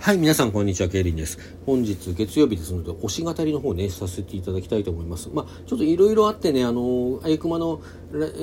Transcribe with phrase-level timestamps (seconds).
[0.00, 0.88] はい、皆さん、こんにちは。
[0.88, 1.38] ケイリンです。
[1.66, 5.28] 本日、月曜日ですので、推し語りの方ね、させていただきたいと思います。
[5.34, 7.80] まあ、ちょっといろいろあってね、あの、あゆくまの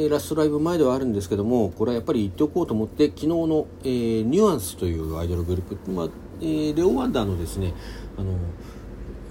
[0.10, 6.10] ラストライブ前ではあるんですけども、これはやっぱり言っておこうと思って、昨日の、えー、ニュアンスというアイドルグループ、まあ、
[6.41, 7.73] えー、レオワンダーのですね、
[8.17, 8.37] あの、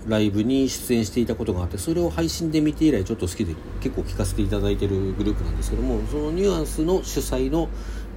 [0.09, 7.70] ライブに出演していたことがあってそれを配信で見て以来ちょっと好きで結構聞かせていただいてるグループなんですけどもそのニュアンスの主催の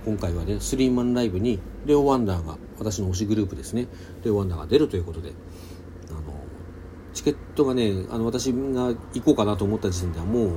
[0.03, 3.88] 今回はねスリーマンライブにレオ・ワンダーが私の推しグループですね。
[4.23, 5.34] で・ワンダーが出るということで。
[6.09, 6.22] あの
[7.13, 10.49] チケットがねあの私が行こうかなと思った時点ではもう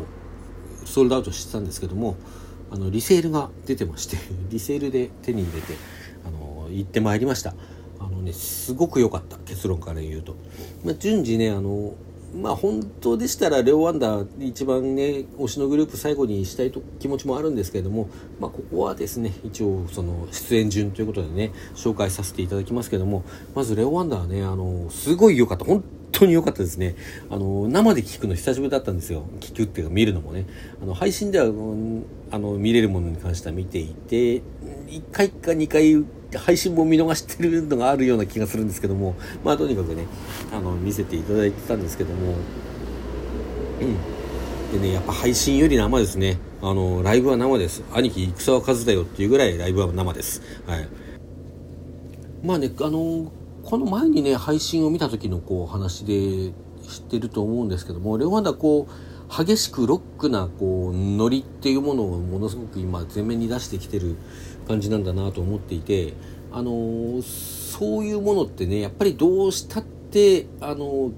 [0.85, 2.17] ソールドアウトしてたんですけども
[2.71, 4.17] あのリセールが出てまして
[4.51, 5.75] リセールで手に入れて
[6.25, 7.55] あの行ってまいりました。
[7.99, 10.35] あのねすごく良かった結論から言うと、
[10.85, 11.95] まあ、順次ねあの
[12.35, 18.09] まあ本当でしたらレオ・ワンダー一番ね推しのグループ最後にしたいと気持ちもあるんですけれども、
[18.39, 25.65] まあ、ここはですね一応その出演順ということでね紹介させていただきますけどもまずレオ・ワンダーねあのすごい良かった。
[25.65, 25.83] 本
[26.21, 26.95] 当に良かったですね。
[27.31, 29.25] あの生で聞くの久しぶりだったんですよ。
[29.41, 30.47] 聞くっていうか見るのもね。
[30.83, 34.43] あの配信ではあの見れるものに関しては見ていて
[34.89, 36.05] 1回か2回
[36.39, 39.17] 配信も見逃してるのがあるような気がするんですけども。
[39.45, 40.07] まあとにかくね
[40.53, 42.35] あの見せていただいてたんですけども。
[43.81, 44.79] うん。
[44.81, 46.39] でねやっぱ配信より生ですね。
[46.63, 47.83] あのライブは生です。
[47.93, 50.43] 兄貴戦は数だよっていうぐらいライブは生です。
[50.67, 50.89] はい。
[52.45, 53.33] まあねあの
[53.65, 56.53] この前にね配信を見た時のこう話で
[56.89, 64.17] 知ってると思うんですけどもレオワンダこう激しくロックなこうノリっていうものをものすごく今前面に出してきてる
[64.67, 66.15] 感じなんだなと思っていて、
[66.51, 71.13] あのー、そういうものってねやっぱりどうしたってあの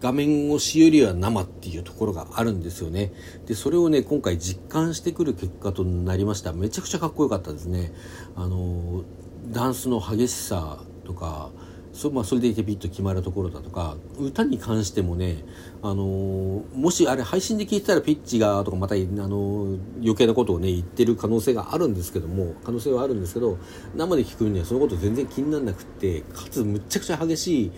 [0.00, 3.12] 画面越しよりは生っていうところがあるんですよね。
[3.46, 6.52] でそれをね今回実感してくる結果となりました。
[6.52, 7.92] めちゃくちゃかっこよかったですね。
[8.36, 9.02] あの
[9.48, 11.50] ダンスの激しさとか
[11.96, 15.42] そ,、まあ、それでピッと決まるところだとか歌に関してもね、
[15.82, 23.58] あのー、もしあれ配信で聞いてたらピッチがとかまた、あのー、余計なことをね言ってる可能性があるんですけども可能性はあるんですけど
[23.94, 27.72] 生で聞くにはそのこと全然気にならなくってかつむっちゃくちゃ激しい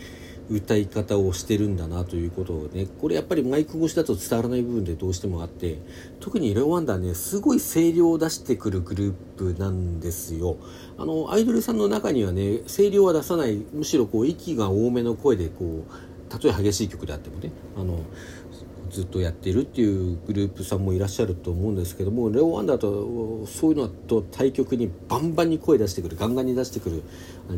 [0.50, 5.78] 歌い方をしてるんだなということをねこれやっぱりマイク越しだと伝わらない部分でどうしてもあって
[6.20, 10.56] 特にレオワンダーねすごい声量を出してくるグループなんですよ。
[10.96, 15.92] あのアイドルさんの中にはね声量は出さないむしろこう息が多めの声でこう
[16.28, 18.00] たとえ激しい曲であってもねあの
[18.88, 27.02] ずっとやっているっていうグループさんもいらっしゃると思うんですけどもレオ・ワンダーとそういうのと対局にバンバンに声出してくるガンガンに出してくる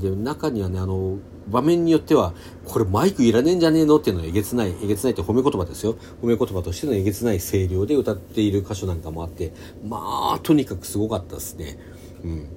[0.00, 1.18] で中にはねあの
[1.48, 5.96] 場面によってはこれマイクいらねえんじゃねえのっていうのはえげつないえげつないって褒め言葉ですよ。
[6.22, 9.52] 褒め言葉としてのえげつない声量で歌っている箇所なんかもあって
[9.86, 11.78] まあとにかくすごかったですね。
[12.22, 12.48] うん。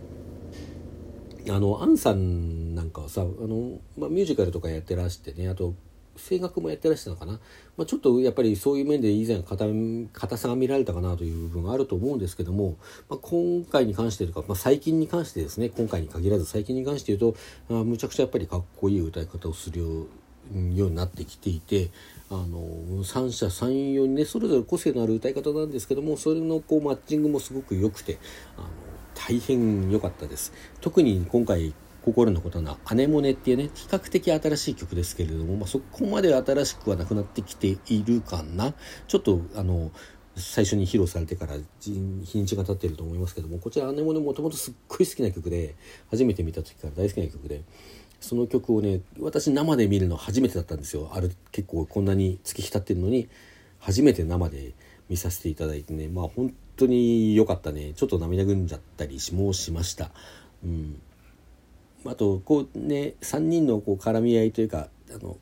[1.49, 5.73] あのアンさんなんかはさあの、まあ、ミュージカルとかやってらしてねあと
[6.17, 7.33] 声楽もやってらしたのかな、
[7.75, 12.77] まあ、ちょっとやっぱりそういう面で以前硬さが見られたかなという部分があると思うんですけども、
[13.09, 15.69] まあ、今回に関してとか、まあ、最近に関してですね。
[15.69, 20.07] 今回に限らず最近に関して言うとあむちゃくちゃやっぱりかっこいい歌い方をするよ
[20.51, 21.89] うになってきていて
[22.29, 28.17] あの三者三様にねそれぞれ個性のある歌い方なんですけどもそれのこうマッチングもすごく良くて
[28.57, 28.67] あの
[29.15, 30.51] 大変良かったです。
[30.81, 31.73] 特に今回
[32.03, 38.73] 心のことな「アネモネ」っていうね比較的新しい曲ですけれども、まあ、そこまで新しくはなくなってきているかな。
[39.07, 39.91] ちょっとあの
[40.35, 45.75] 最初に披露されてから日にちが経ってると思いますけどもこちら「アネモネ」もともとすっごい好きな曲で
[46.09, 47.61] 初めて見た時から大好きな曲で
[48.19, 51.11] その曲をね私生で見るの初めてだったんですよ。
[51.13, 53.29] ある結構こんなに月日経ってるのに
[53.79, 54.73] 初めて生で
[55.09, 57.93] 見させていただいてねまあ本当に良かったね。
[57.93, 60.09] ちょっと涙ぐんじゃったりもしました。
[60.63, 61.01] うん。
[62.05, 65.37] あとこうね3人のこう絡み合いというかあの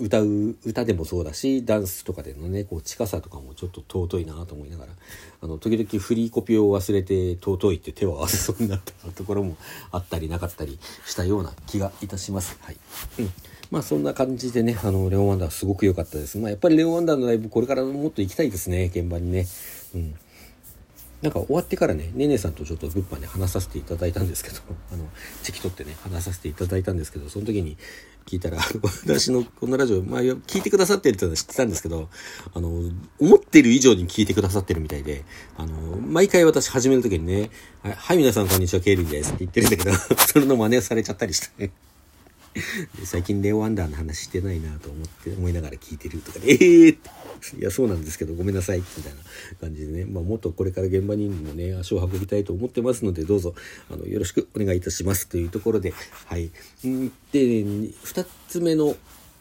[0.00, 4.92] 歌う歌でもそうだしダンスとかでのねこう近さとかもちょっと尊いなと思いながら
[5.40, 9.56] あの時々フリーコピーを忘れて尊いって手を合わせそうになったところも
[9.90, 12.58] あったりなかったりしたような気がいたします。
[12.60, 12.76] はい、
[13.20, 13.32] うん
[13.70, 16.38] まあそんな感じでね、あの、レオンワンダーすごく良かったです。
[16.38, 19.46] まあやっぱりレオンワンダーのライブこれからもっと行きたいですね、現場にね。
[19.94, 20.14] うん。
[21.22, 24.60] なんか終わってからね、ねねさんとちょっと物販で話させていただいたんですけど、
[24.92, 25.08] あの、
[25.42, 27.76] チェキ取ってね、話させていただいたんですけど、その時に
[28.24, 28.58] 聞いたら、
[29.04, 32.08] 私のこのラジオ、まあ、聞いてくださってるってのは知ってたんですけど、
[32.54, 35.24] あの、思ってる以上に聞いてくださってるみたいで、
[35.56, 37.50] あの、毎回私始める時にね、
[37.82, 39.92] はい、皆さんこんにちは、ケイリンですって言ってるんだけど、
[40.24, 41.72] それの真似をされちゃったりしてね。
[43.04, 46.92] 最近レオ・ワンダーの話してないなと思って思いながら聞いてるとかで、え えー、
[47.58, 48.78] いやそうなんですけどごめんなさい。
[48.78, 49.18] みたいな
[49.60, 53.54] 感じでね、まあ、もっとこれから現場にもね足を運びたいと思ってますのでどうぞ
[53.90, 55.28] あのよろしくお願いいたします。
[55.28, 55.92] というところで
[56.26, 56.50] はい。
[56.82, 58.96] で2つ目の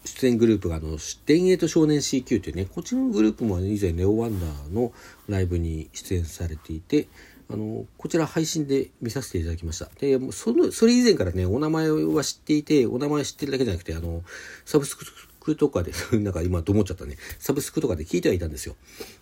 [0.08, 4.94] 出演グループがあの田営と少年 CQ というねこっちのグループも以前レオ・ワンダーの
[5.28, 7.08] ライブに出演されていて
[7.50, 9.90] あのこちら配信で見させていただきました。
[10.00, 14.24] でそのそれ以前からねお名前は知っていてお名前知ってるだけじゃなくてあの
[14.66, 14.96] サブス
[15.40, 17.18] クとかで なんか今と思っちゃったね。
[17.40, 18.76] サブスクとかで聞いてはいたんですよ。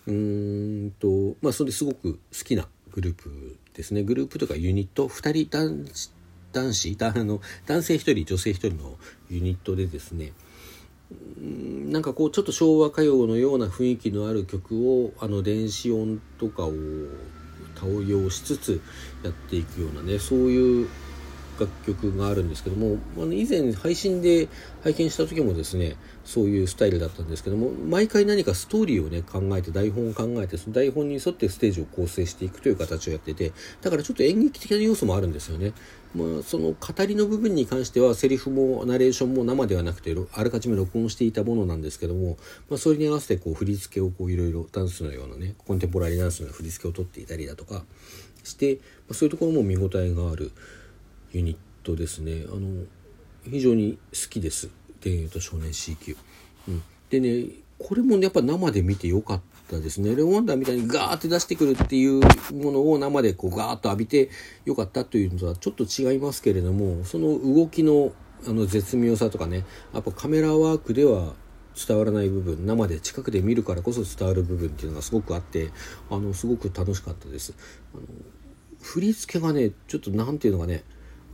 [0.06, 4.02] うんとまあそれですごく好きなグループですね。
[4.02, 6.10] グループとかユニット2人男子
[6.52, 8.98] 男子 あの男性1人女性1人の
[9.30, 10.32] ユニットでですね
[11.40, 16.72] なんかこうちょっと昭和歌謡のような雰囲気のある曲をあの電子音とかを
[17.82, 18.80] 応用しつつ
[19.22, 20.88] やっていくようなねそういう
[21.58, 24.48] 楽曲があるんですけどもあの以前配信で
[24.82, 35.72] 拝見した時もですねそういうスタイルだったんですけども毎回何かストーリーをね考えて台本を考えてその台本に沿ってステージを構成していくという形をやっててだからちょっと演劇的な要素もあるんですよね。
[36.14, 42.38] まあ、その語りの部分に関してはセリフもナレーションも生ではなくてあらかじめ録音していたものなんですけども、
[42.70, 47.84] まあ、それに合わせてこう振り付けをこういろいろダンスのようなねコンテンポラリーダンスの振り付けを取っていたりだとか
[48.44, 48.80] して、ま
[49.10, 50.52] あ、そういうところも見応えがある
[51.32, 52.84] ユニットですねあの
[53.44, 54.68] 非常に好きです
[55.00, 56.16] 「田園と少年 C 級」
[56.68, 57.46] うん、でね
[57.78, 60.16] これもやっぱ生で見てよかったですね。
[60.16, 62.20] レオワンダーみたいにガーって出してくるっていう
[62.54, 64.30] ものを生でこうガーッと浴びて
[64.64, 68.12] よかったというのとはちょっと違いますけれども、その動きの
[68.46, 71.34] あの絶妙さとかね、やっぱカメラワークでは
[71.86, 75.70] 伝わらない部分、生で近くで見るからこそ伝わる部分っていうのがすごくあって、
[76.10, 77.54] あの、すごく楽しかったです。
[77.94, 78.02] あの
[78.80, 80.84] 振り付けがね、ちょっと何ていうのかね、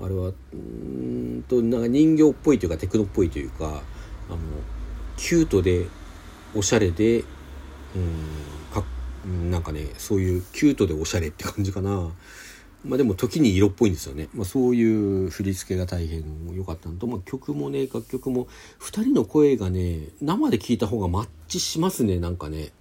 [0.03, 3.83] あれは、うんと、なんか人形っぽいというかテクノっぽいというか、
[4.29, 4.39] あの、
[5.17, 5.87] キュートで
[6.55, 7.21] おしゃれで
[7.95, 8.07] うん
[8.73, 8.85] か
[9.51, 12.11] なんかねそういうキュートでおしゃれって感じかな。
[12.85, 14.83] まあでも時に色っぽいんですよね、まあ、そうい
[15.27, 18.49] う振り付けが大変良かったのと、まあ、曲もね楽曲も
[18.81, 22.73] 2人の声がね生で聞いた方がマッチしますねなんかね、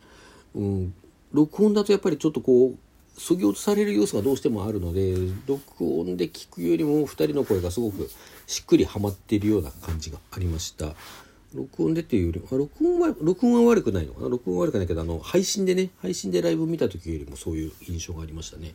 [0.56, 0.94] うん、
[1.34, 2.76] 録音だとやっぱりちょっとこう
[3.18, 5.16] そぎ落とされる要素がどうしてもあるので
[5.46, 8.10] 録音で聞くよりも2人の声がすごく
[8.48, 10.96] しっくりはまっているような感じがありました。
[11.54, 14.30] 録音でっていうよりあ録音は録音は悪くないのかな？
[14.30, 18.74] 録音は悪くないけどあの配信でね配信でライブ見た時よりもそういう印象がありましたね。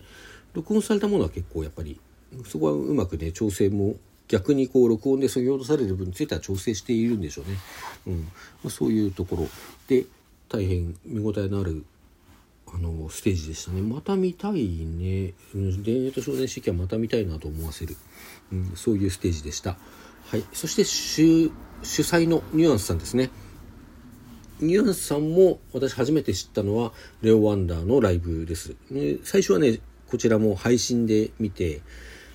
[0.53, 1.99] 録音されたものは結構やっぱり
[2.45, 3.95] そこはうまくね調整も
[4.29, 7.57] 逆にこう録音で削ぎ落とされる分については調整しているんでしょうね、
[8.09, 8.21] うん。
[8.25, 8.31] ま
[8.67, 9.49] あ、そういうところ
[9.89, 10.05] で
[10.49, 11.85] 大変見応えのある
[12.75, 13.83] あのステージでしたね。
[13.83, 17.97] また見たいね「田園と少年式はまた見たいなと思わせる、
[18.53, 19.79] うん、そういうステージでした。
[20.27, 20.45] はい。
[20.53, 21.51] そして主
[21.83, 23.31] 主催のニュアンスさんですね。
[24.61, 31.83] ニュアンスさんも私初めて知ったのはレオ・ワンダーのライブです、ね、最初はねこちらも配信で見て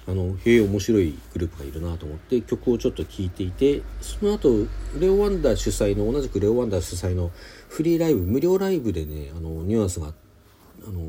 [0.07, 4.67] あのへえ面白いグループがいるなと思って曲をちょっと聴いていてその後
[4.99, 7.31] レオ・ワンダー主催の同じくレオ・ワンダー主催の
[7.69, 10.11] フリーライブ無料ライブでねあのニュアンスがあ
[10.89, 11.01] の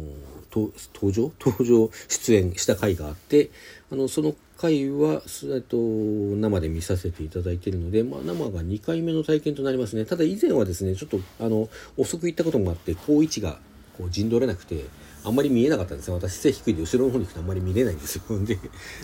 [0.51, 1.33] 登場？
[1.41, 3.51] 登場出演した回があって
[3.91, 5.23] あのその回は、
[5.53, 10.05] えっと、生で見させていただいているので、まあ、生が2回目の体験となりますね。
[10.05, 13.59] ただ以前はですねちょっとあの遅く行ったこともあって好位置が
[13.99, 14.85] こう陣取れなくて
[15.25, 16.15] あんまり見えなかったんですよ。
[16.15, 18.23] 私背低いで後ろの方に行くとあんまり見れないんですよ。
[18.45, 18.59] で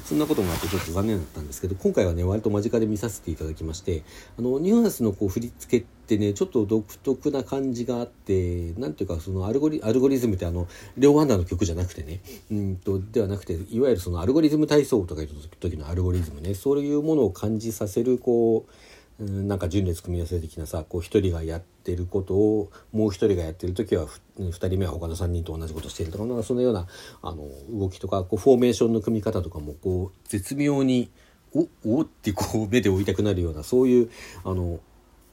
[0.04, 4.02] そんなこともあってちょっと残念だったんですけど今回はね割と間近で見させていただきまして
[4.38, 12.20] あのニュアンスのこう振り付けってねちょっと独特な感じがあってなんていうかそのアルゴリアルゴリズムってあのレオ・ワンダーの曲じゃなくてね。
[12.50, 15.28] うんとではなくていわゆるそのアルゴリズム体操とかいう
[15.60, 16.54] 時のアルゴリズムね。
[16.54, 18.72] そういうものを感じさせるこう
[19.18, 24.06] なんか順列組み合わせ的なさこう1人がやってることをもう1人がやってる時は
[24.38, 26.86] 2人目は他の3人と同じことしてるとかなんかそのような
[27.22, 31.10] あの動きとかこうフォーメーションの組み方とかもこう絶妙に
[31.52, 34.10] おおってこう目で追いたくなるようなそういう
[34.44, 34.78] あの、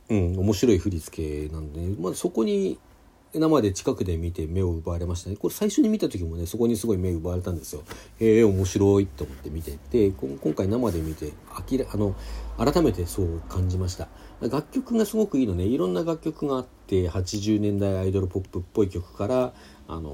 [0.10, 2.80] うん、面白い振り付けなんで、まあ、そこに
[3.40, 5.36] 生で近くで見て目を奪われましたね。
[5.36, 7.84] これ最初に見た時もねそこにすごい目を奪われたんですよ。
[8.20, 12.16] へえ面白いと思って見てて今回生で見てあらあの
[12.58, 14.08] 改めてそう感じました。
[14.42, 15.64] 楽曲がすごくいいのね。
[15.64, 19.54] いろんな楽曲があって80年代アイドルポップっぽい曲から
[19.88, 20.12] あの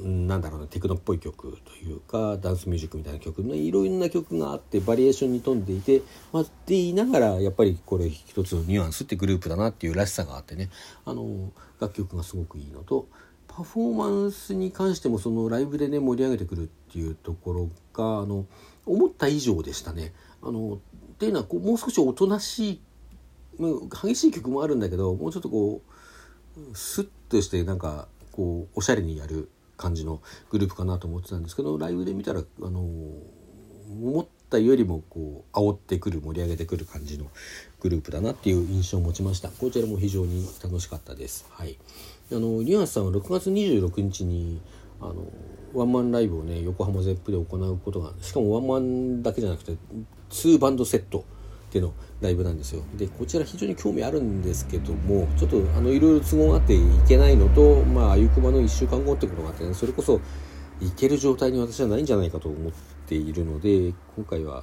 [0.00, 10.70] なんだろうなテクノっぽい曲というかダンスミュージックみたいな曲のいろんな曲があってバリエーションに富んでいて、まあ、って言いながらやっぱりこれ一つのニュアンスってグループだなっていうらしさがあってね
[11.04, 13.08] あの楽曲がすごくいいのと
[13.48, 18.46] パフォーマンスに関してもそのライブでね盛り上げてくるっていうところがあの
[18.84, 20.12] 思った以上でしたね。
[20.42, 20.74] あの
[21.14, 22.80] っていうのはこうもう少しおとなしい
[24.02, 25.82] 激しい曲もあるんだけどもうちょっとこ
[26.56, 37.26] うスッとしてなんかこうおしゃれにやる感じのグループかなと思ってたんですけどライブで見たらあの思ったよりもこう煽ってくる盛り上げてくる感じの
[37.80, 39.50] グループだなっていう印象を持ちました。
[39.50, 41.46] こちらも非常に楽しかったです。
[41.50, 41.78] はい。
[42.32, 44.60] あのリアスさんは6月26日に
[45.00, 45.26] あの
[45.74, 49.76] ワンマンライブをね横浜ゼップで行うことがしかもワンマンだけじゃなくて
[50.30, 51.24] 2バンドセット
[51.74, 60.20] でのライブなんですよでこちら非常に興味あるんですけどもちょっとあのいろいろ都合があっていけないのとまああゆくまの1週間後ってことがあってねそれこそ
[60.80, 62.72] いける状態に私はないんじゃないかと思っ
[63.06, 64.62] ているので今回は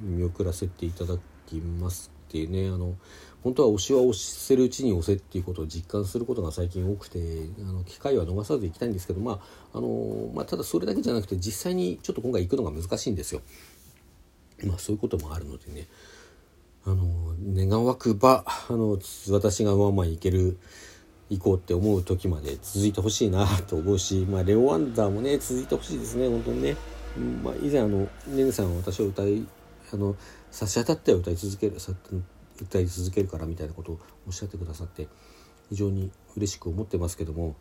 [0.00, 2.94] 見送らせていただきますっていうねあの
[3.42, 7.18] 本当は押しは押せるうちに押せっていうことを実感することが最近多くて
[7.60, 9.40] あの機会は逃さず行きたいんですけど、ま
[9.72, 13.42] ああのまあ、ただそれだけじゃなくて実際にちょっと今回行くのが難しいんですよ。
[14.64, 15.86] まあ、そういうこともあるのでね
[16.86, 18.98] あの願わくばあの
[19.30, 20.58] 私がワンマン行ける
[21.28, 26.76] 行こうって思う時まで続いてほしいなと思うし、まあ、レオ・ワンダーもね続いてほしいですね本当にね、
[27.42, 29.44] まあ、以前あのねねさんは私を歌い
[29.92, 30.14] あの
[30.52, 31.76] 差し当たっては歌い続ける
[32.60, 35.08] 歌い続けるからみたいなことをおっしゃってくださって
[35.68, 37.56] 非常に嬉しく思ってますけども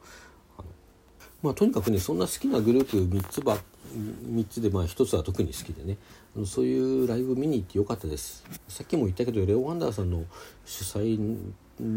[1.46, 3.58] まあ、とにかくねそんな好きなグループ3つば
[3.96, 5.98] 3つでまあ1つは特に好きでね。
[6.44, 8.44] そういうライブ見に行ってよかったです。
[8.68, 10.26] さっきも言ったけどレオ・ワンダーさんの
[10.66, 11.38] 主催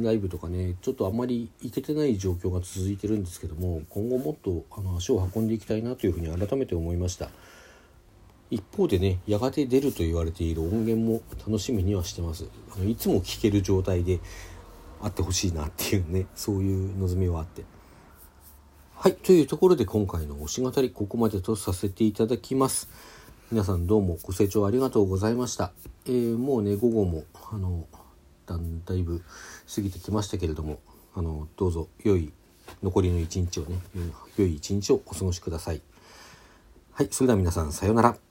[0.02, 7.30] ライブとかねちょっとあんまり行けてない状況が続いてるんですけども今後もっとあの足を運んでいきたいなというふうに改めて思いました。
[8.50, 12.44] 一方でねやがて出ると言われている音源も楽しみにはしてます。
[12.76, 14.20] あのいつも聴ける状態で
[15.00, 17.64] あってほしいなっていうねそういう望みはあって。
[19.00, 22.88] はいというところで今回の推し語りここまでとさせていただきます。
[23.52, 25.70] 皆さんどうもご清聴ありがとうございました、
[26.04, 27.86] えー、もうね午後もあの
[28.44, 29.22] だんだいぶ
[29.72, 30.80] 過ぎてきましたけれども
[31.14, 32.32] あのどうぞ良い
[32.82, 33.78] 残りの一日をね
[34.36, 35.80] 良い一日をお過ごしください。
[36.90, 38.27] はいそれでは皆さんさようなら。